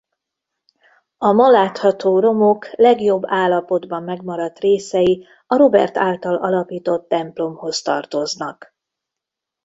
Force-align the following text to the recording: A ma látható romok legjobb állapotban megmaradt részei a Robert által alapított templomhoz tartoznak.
A 1.17 1.31
ma 1.31 1.49
látható 1.49 2.19
romok 2.19 2.67
legjobb 2.75 3.21
állapotban 3.25 4.03
megmaradt 4.03 4.59
részei 4.59 5.27
a 5.47 5.55
Robert 5.57 5.97
által 5.97 6.35
alapított 6.35 7.07
templomhoz 7.07 7.81
tartoznak. 7.81 8.75